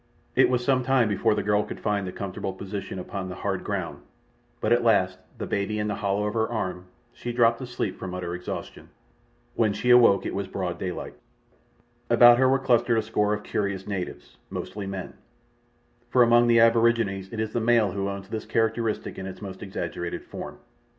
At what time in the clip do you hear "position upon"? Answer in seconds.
2.53-3.29